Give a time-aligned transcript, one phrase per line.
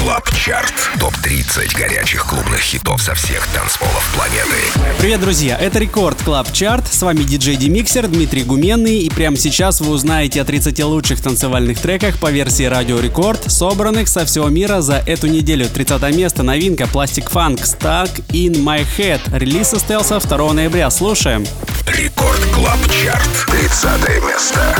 [0.00, 0.72] Club Chart.
[0.98, 4.56] Топ-30 горячих клубных хитов со всех танцполов планеты.
[4.98, 5.58] Привет, друзья!
[5.58, 6.90] Это Record Club Chart.
[6.90, 9.00] С вами диджей Демиксер Дмитрий Гуменный.
[9.00, 14.08] И прямо сейчас вы узнаете о 30 лучших танцевальных треках по версии Радио Рекорд, собранных
[14.08, 15.68] со всего мира за эту неделю.
[15.68, 19.20] 30 место новинка Plastic Funk Stuck in My Head.
[19.38, 20.88] Релиз состоялся 2 ноября.
[20.88, 21.44] Слушаем.
[21.86, 23.28] Record Club Chart.
[23.48, 24.76] 30 место.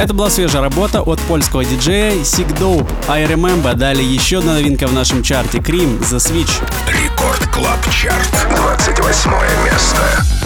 [0.00, 2.90] Это была свежая работа от польского диджея Sikdope.
[3.06, 3.74] I Remember.
[3.74, 5.60] Далее еще одна новинка в нашем чарте.
[5.60, 6.62] KREAM The Switch.
[6.88, 8.46] Record Club Chart.
[8.56, 9.30] 28
[9.66, 10.39] место.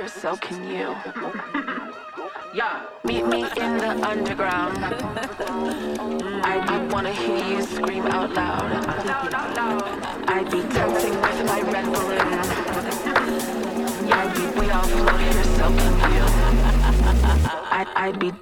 [0.00, 0.94] future, so can you.
[2.54, 2.86] Yeah.
[3.04, 4.78] Meet me in the underground.
[6.44, 8.70] I, I wanna hear you scream out loud.
[10.28, 12.20] I'd be dancing with my red balloon.
[14.12, 16.24] I'd be way off here, so can you.
[17.70, 18.32] I'd, I'd be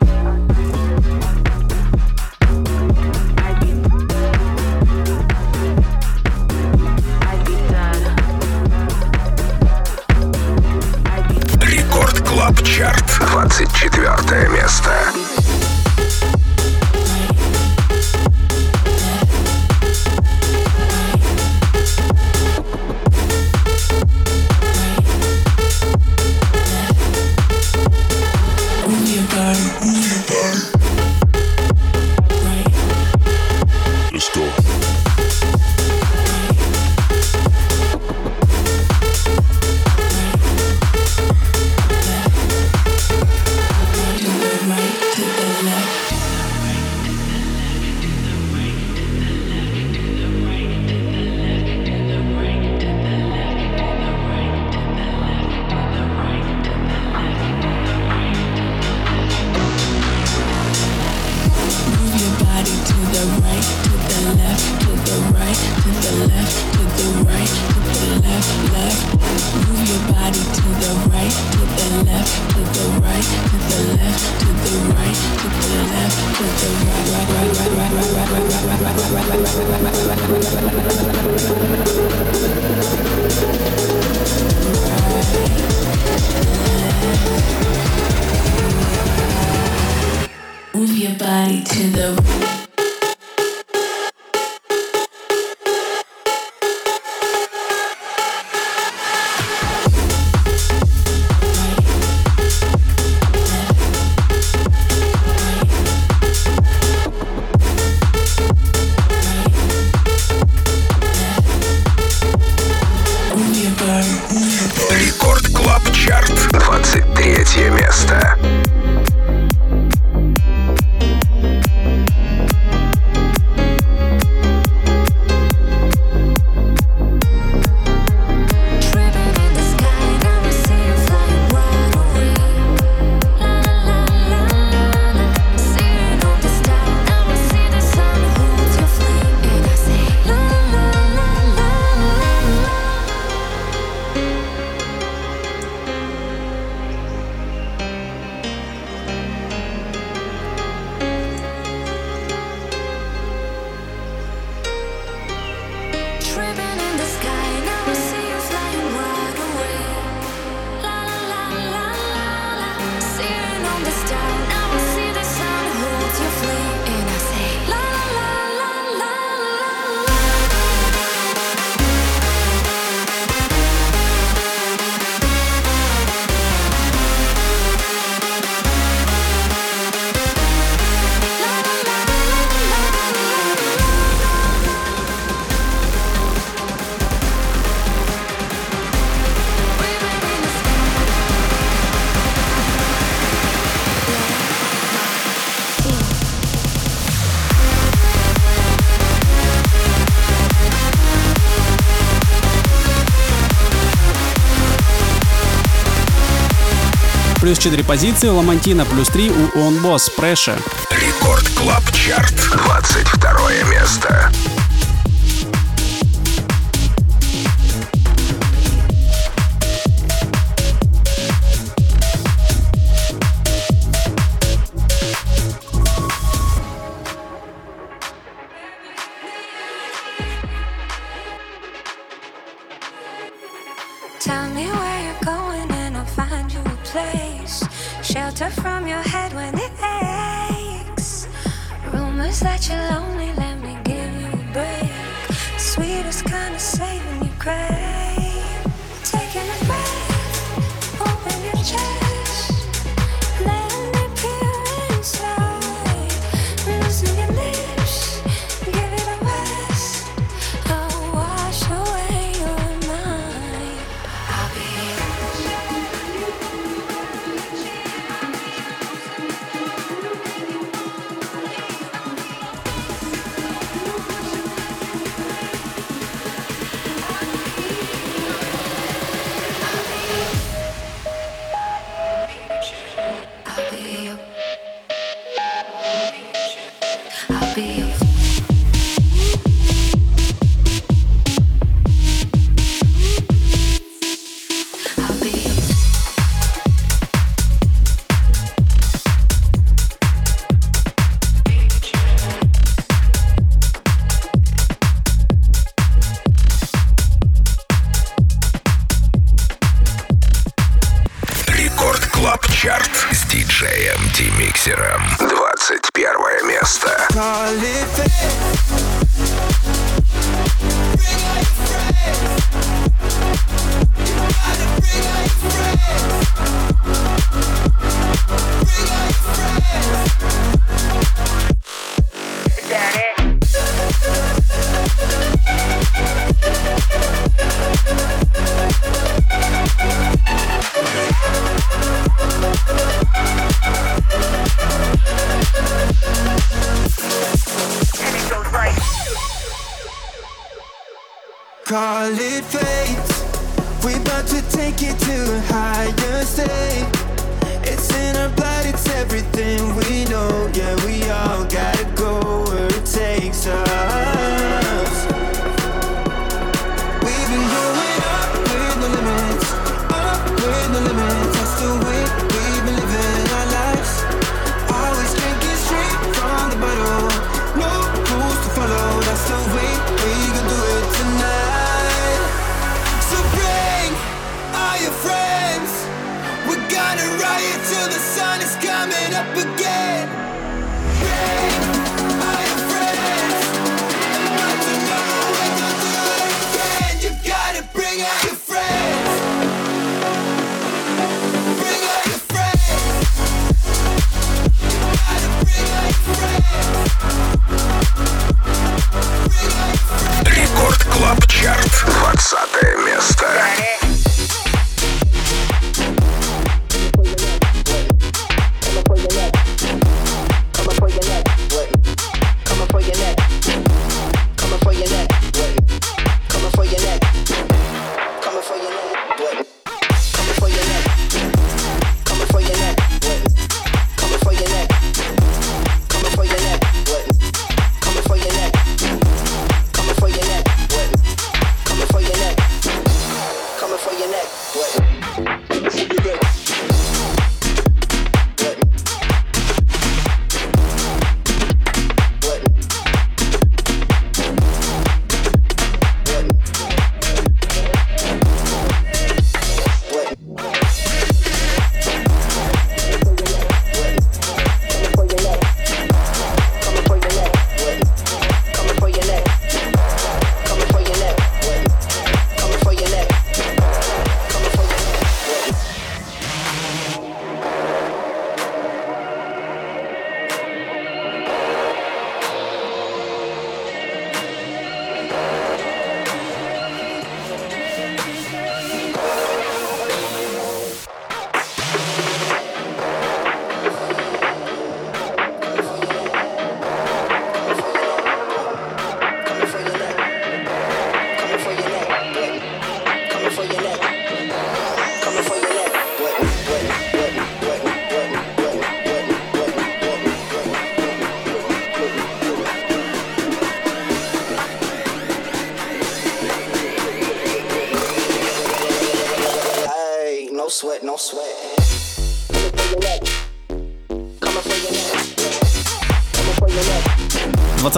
[207.48, 210.58] плюс 4 позиции, Ламантина плюс 3 у Öwnboss, Pressure.
[210.90, 214.30] Record Club Chart, 22 место.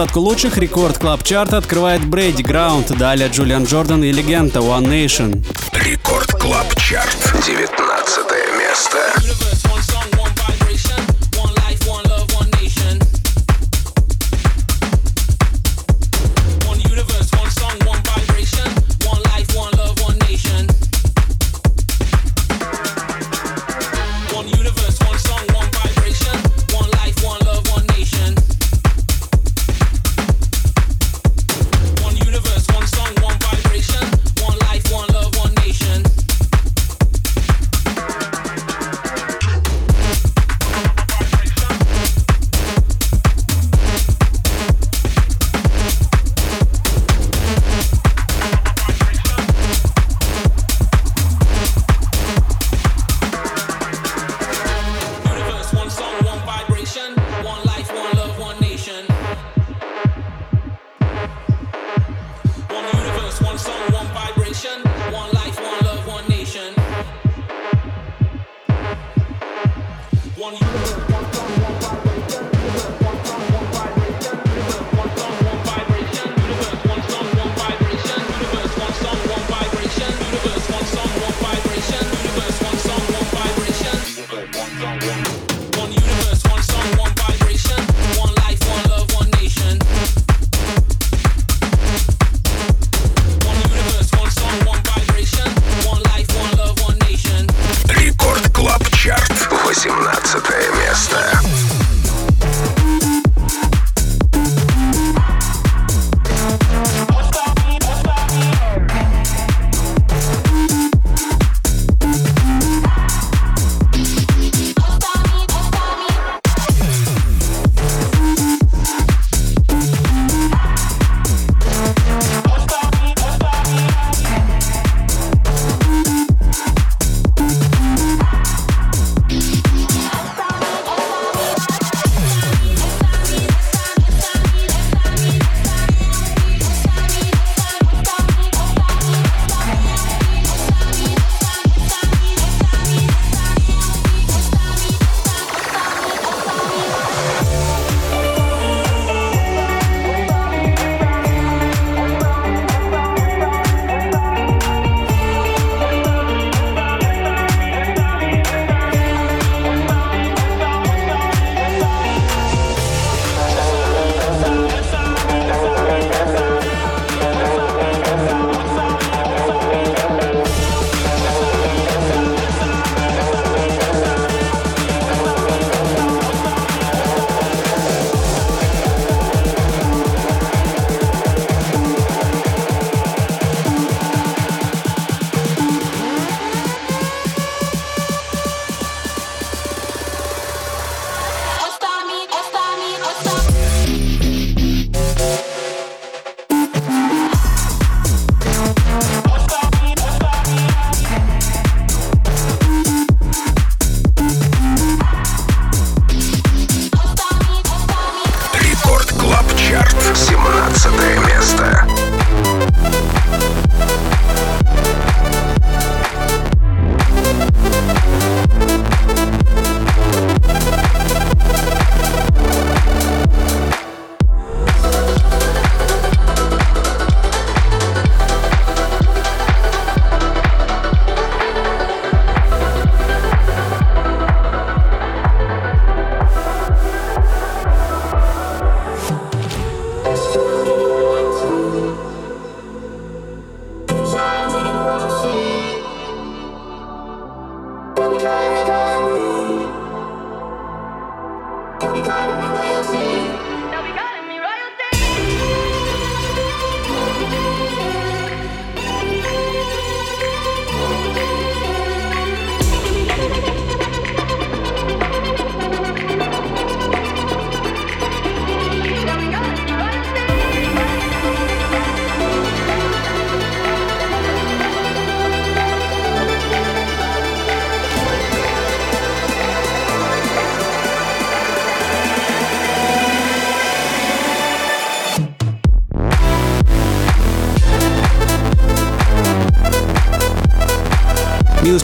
[0.01, 5.45] Двадцатку лучших рекорд клаб чарта открывает Брейди Граунд, далее Джулиан Джордан и легенда One Nation.
[5.73, 7.15] Рекорд Клаб Чарт.
[7.45, 7.90] 19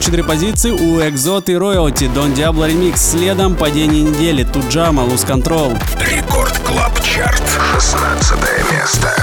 [0.08, 2.10] 4 позиции у Egzod и Royalty.
[2.14, 2.96] Don Diablo Remix.
[2.96, 4.42] Следом падение недели.
[4.42, 5.78] Tujamo, Lose Control.
[6.00, 7.42] Record Club Chart.
[7.78, 8.38] 16
[8.72, 9.14] место.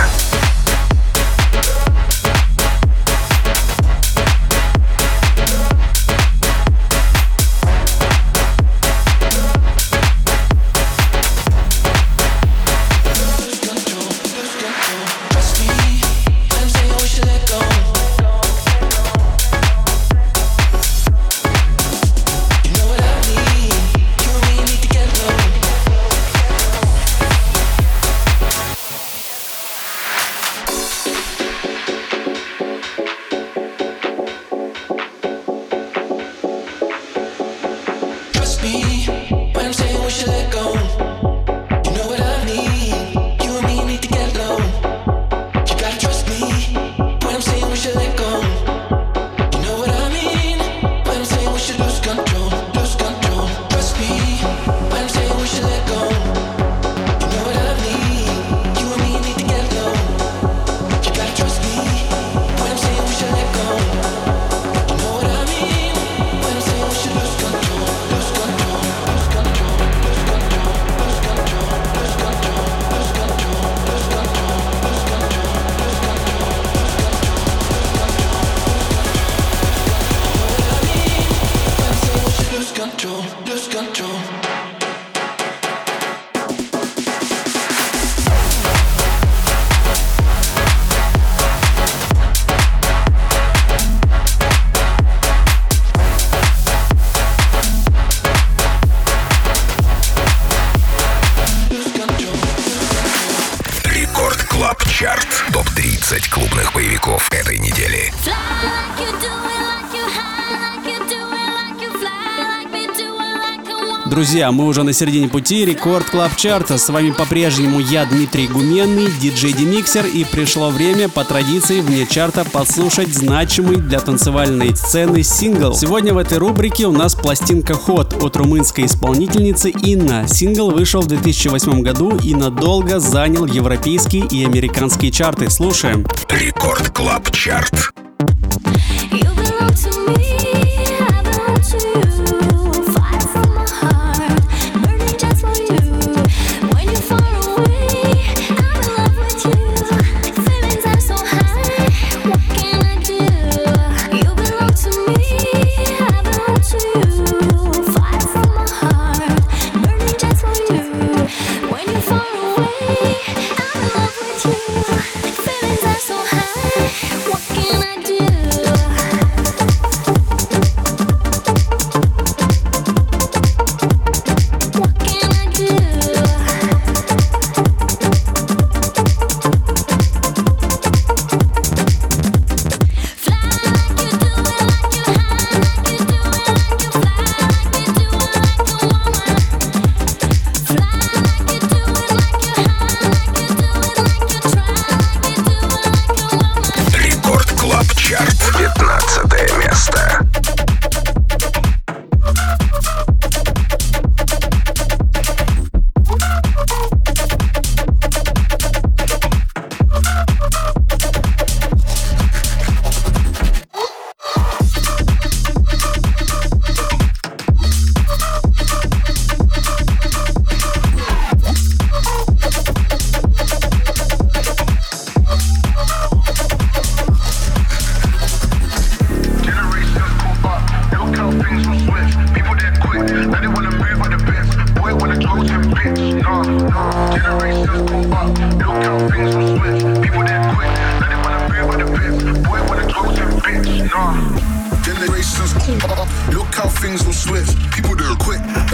[114.36, 116.78] Друзья, мы уже на середине пути Record Club Chart а.
[116.78, 122.43] С вами по-прежнему я, Дмитрий Гуменный, диджей Демиксер, и пришло время по традиции вне чарта
[122.43, 125.74] послушать значимый для танцевальной сцены сингл.
[125.74, 130.28] Сегодня в этой рубрике у нас пластинка «Hot» от румынской исполнительницы Инна.
[130.28, 135.50] Сингл вышел в 2008 году и надолго занял европейские и американские чарты.
[135.50, 136.06] Слушаем.
[136.30, 137.95] Record Club Chart.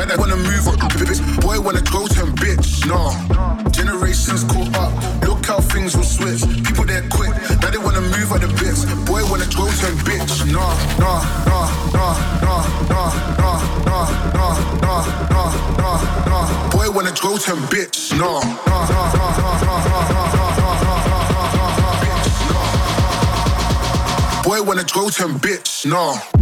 [0.02, 1.22] Better wanna move up, bitch.
[1.42, 2.88] Boy wanna close him, bitch.
[2.88, 3.14] Nah.
[3.70, 4.92] Generations caught up.
[5.28, 6.42] Look how things will switch.
[6.66, 7.30] People there quick.
[7.62, 8.84] Now they wanna move on the bits.
[9.06, 10.44] Boy wanna close him, bitch.
[10.52, 16.46] Nah, nah, nah, nah, nah, nah, nah, nah, nah, nah, nah, nah, nah.
[16.72, 18.12] Boy wanna close him, bitch.
[18.18, 20.26] Nah, nah, nah, nah, nah, nah, nah,
[24.34, 24.42] nah.
[24.42, 25.86] Boy wanna close him, bitch.
[25.86, 26.41] Nah.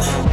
[0.00, 0.29] Thank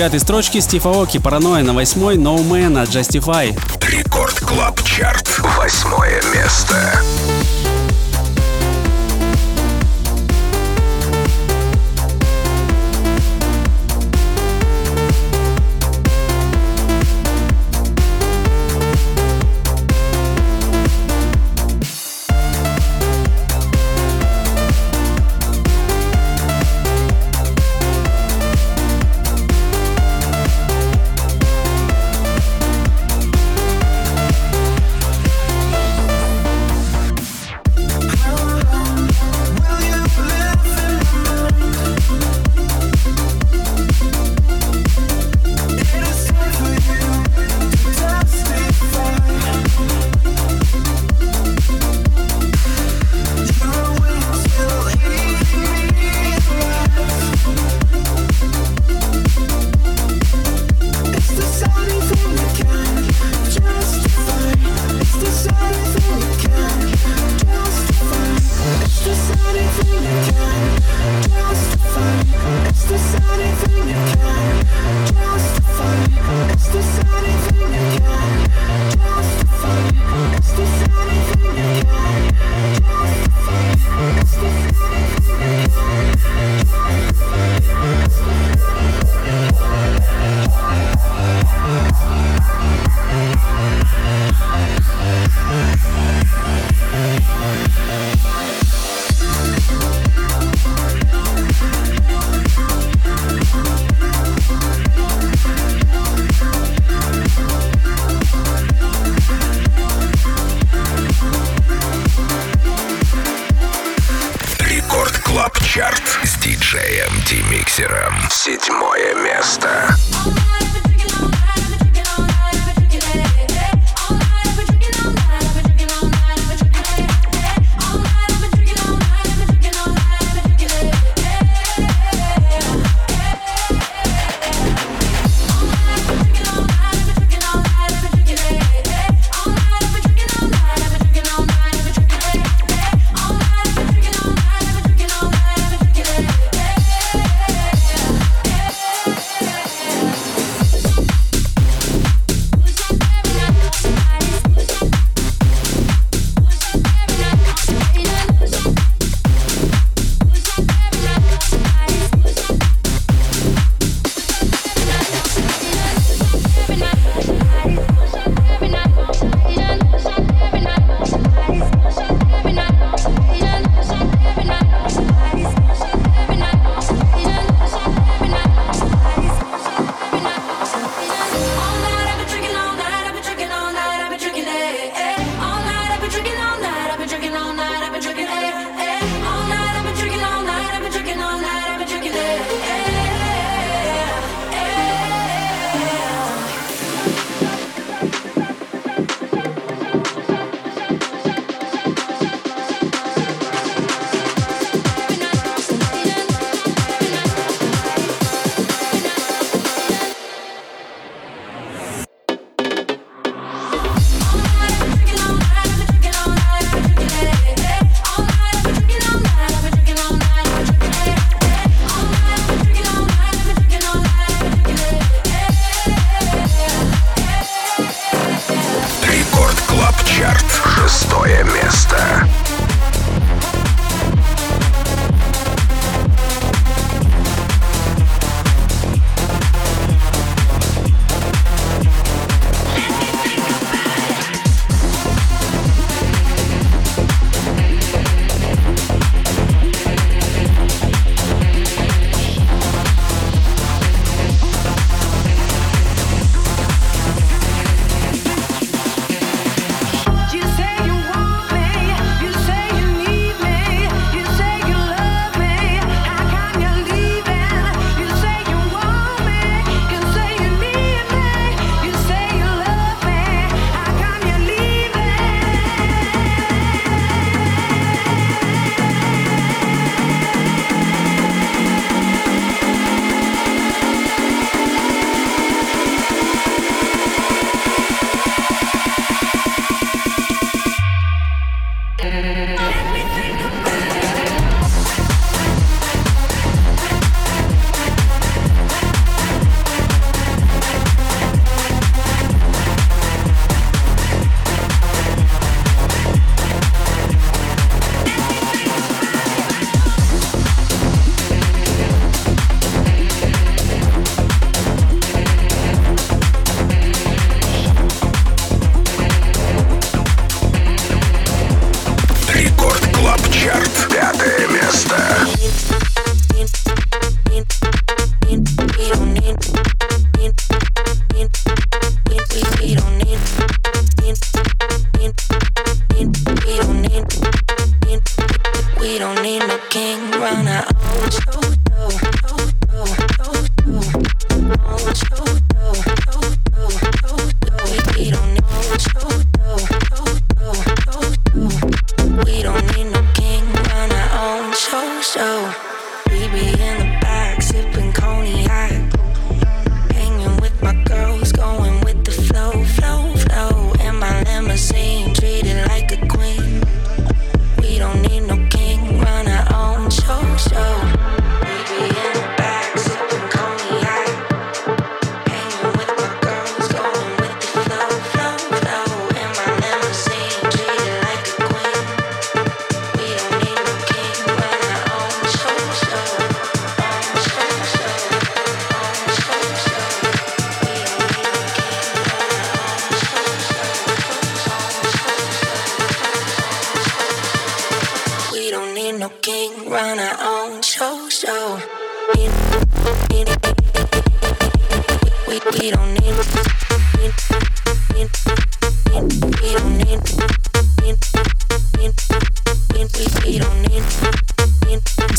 [0.00, 3.54] девятой строчке Стив Аоки «Paranoia», на восьмой «No Man» от Justify.
[3.86, 5.28] Record Club Chart.
[5.58, 7.02] Восьмое место.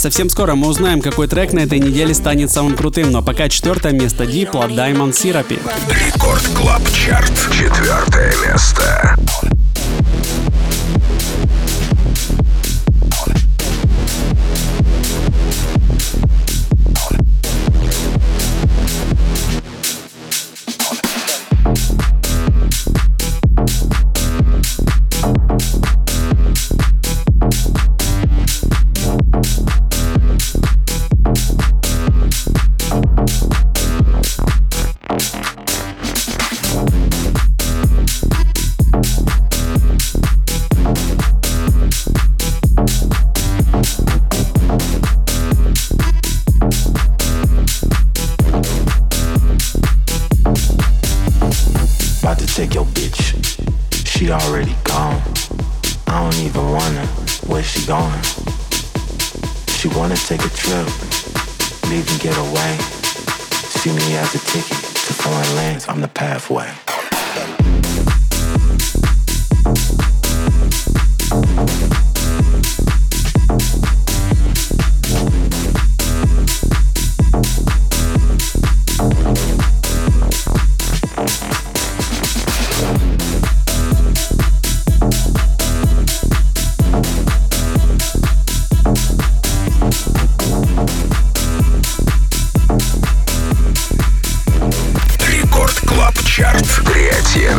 [0.01, 3.91] Совсем скоро мы узнаем, какой трек на этой неделе станет самым крутым, но пока четвертое
[3.91, 5.59] место Diplo Diamond Therapy.
[5.89, 7.31] Record Club Chart.
[7.51, 9.15] Четвертое место.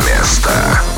[0.08, 0.91] место.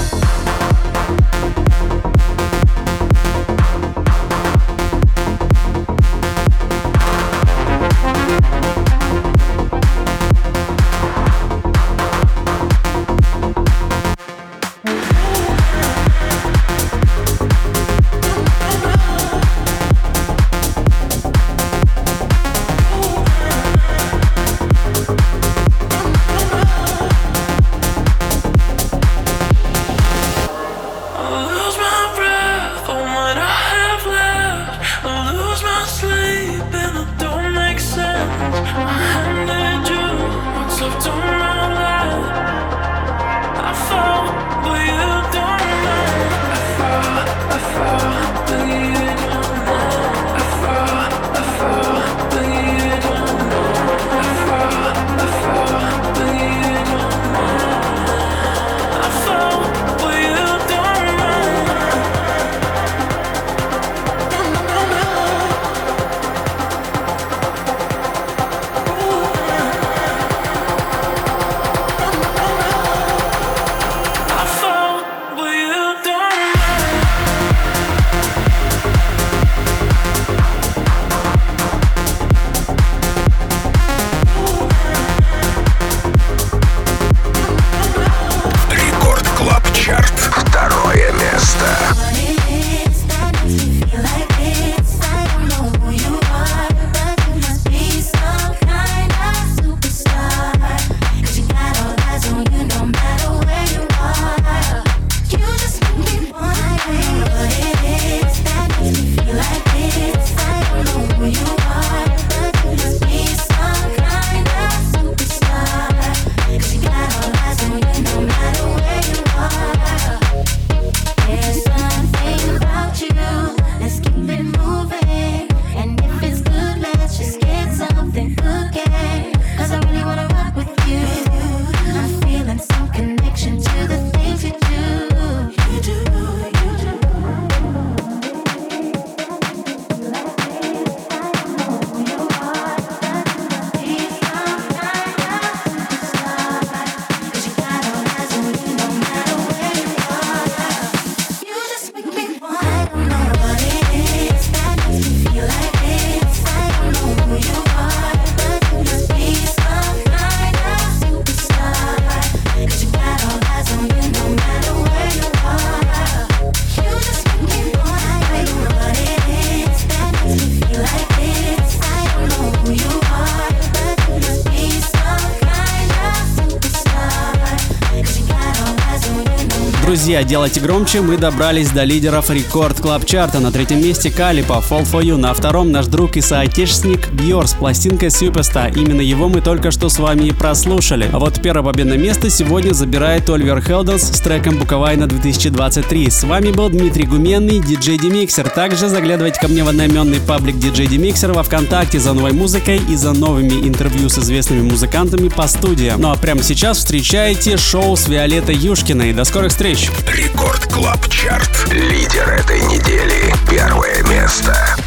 [180.14, 183.40] Друзья, делайте громче, мы добрались до лидеров Record Club Chart а.
[183.40, 185.16] На третьем месте Calippo, Fall For You.
[185.16, 188.72] На втором наш друг и соотечественник Бьор с пластинкой Superstar.
[188.78, 191.10] Именно его мы только что с вами и прослушали.
[191.12, 196.08] А вот первое победное место сегодня забирает Оливер Хелденс с треком Bucovina 2023.
[196.10, 198.48] С вами был Дмитрий Гуменный, диджей Демиксер.
[198.48, 202.94] Также заглядывайте ко мне в одноименный паблик диджей Демиксер во Вконтакте за новой музыкой и
[202.94, 206.00] за новыми интервью с известными музыкантами по студиям.
[206.00, 209.12] Ну а прямо сейчас встречайте шоу с Виолеттой Юшкиной.
[209.12, 209.90] До скорых встреч!
[210.06, 211.72] Record Club Chart.
[211.72, 213.34] Лидер этой недели.
[213.50, 214.83] Первое место.